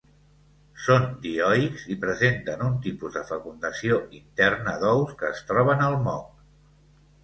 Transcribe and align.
Són 0.85 1.03
dioics 1.25 1.83
i 1.97 1.99
presenten 2.07 2.65
un 2.69 2.81
tipus 2.87 3.15
de 3.19 3.25
fecundació 3.31 4.01
interna 4.25 4.77
d'ous 4.85 5.17
que 5.23 5.35
es 5.35 5.49
troben 5.55 5.89
al 5.91 6.05
moc. 6.13 6.31